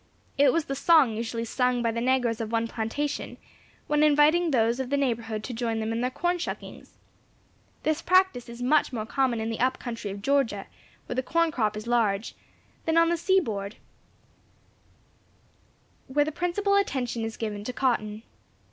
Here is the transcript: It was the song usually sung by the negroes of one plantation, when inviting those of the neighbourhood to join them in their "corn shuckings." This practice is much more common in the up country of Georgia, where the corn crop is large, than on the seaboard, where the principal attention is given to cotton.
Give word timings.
It 0.35 0.51
was 0.51 0.65
the 0.65 0.73
song 0.73 1.13
usually 1.15 1.45
sung 1.45 1.83
by 1.83 1.91
the 1.91 2.01
negroes 2.01 2.41
of 2.41 2.51
one 2.51 2.67
plantation, 2.67 3.37
when 3.85 4.01
inviting 4.01 4.49
those 4.49 4.79
of 4.79 4.89
the 4.89 4.97
neighbourhood 4.97 5.43
to 5.43 5.53
join 5.53 5.79
them 5.79 5.91
in 5.91 6.01
their 6.01 6.09
"corn 6.09 6.39
shuckings." 6.39 6.97
This 7.83 8.01
practice 8.01 8.49
is 8.49 8.63
much 8.63 8.91
more 8.91 9.05
common 9.05 9.39
in 9.39 9.51
the 9.51 9.59
up 9.59 9.77
country 9.77 10.09
of 10.09 10.23
Georgia, 10.23 10.65
where 11.05 11.15
the 11.15 11.21
corn 11.21 11.51
crop 11.51 11.77
is 11.77 11.85
large, 11.85 12.33
than 12.85 12.97
on 12.97 13.09
the 13.09 13.15
seaboard, 13.15 13.75
where 16.07 16.25
the 16.25 16.31
principal 16.31 16.75
attention 16.75 17.23
is 17.23 17.37
given 17.37 17.63
to 17.63 17.71
cotton. 17.71 18.23